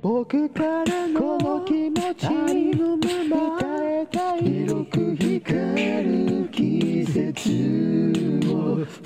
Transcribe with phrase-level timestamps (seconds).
[0.00, 2.26] 僕からのこの気持ち
[2.74, 8.40] のまま伝えたい広く光る季節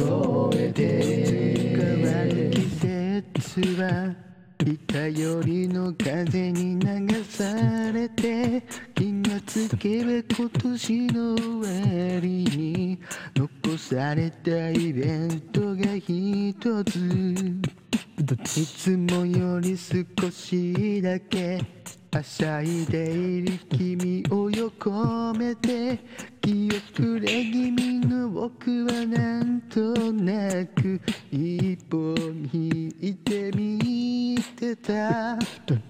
[0.04, 0.84] を終えて
[1.76, 2.60] 変わる季
[3.40, 4.26] 節は
[4.86, 8.62] 頼りの風に流されて
[8.95, 12.98] 気がつけば今年の終わりに
[13.34, 17.77] 残されたイベントが一つ。
[18.19, 21.61] いつもより少しだけ
[22.12, 25.98] はしゃいでいる君を横目で
[26.41, 29.80] 気遅れ気味の僕はなんと
[30.12, 30.98] なく。
[34.36, 35.38] 見てた。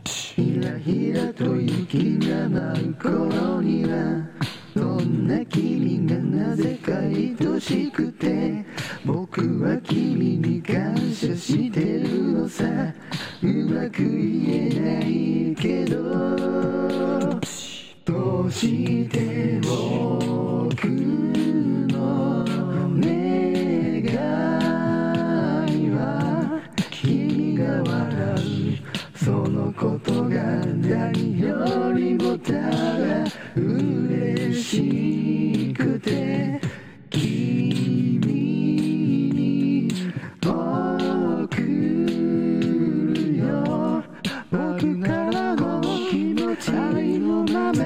[0.05, 4.25] ひらひらと雪が舞う頃には
[4.73, 8.65] そんな君がなぜか愛しくて
[9.05, 12.65] 僕は君に感謝してるのさ。
[13.43, 17.41] うまく言えないけど。
[18.05, 20.36] どうしても
[46.59, 47.79] ちのまた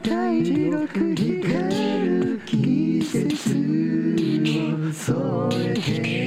[0.00, 3.54] 体を繰り返る季節
[4.16, 6.17] を添えて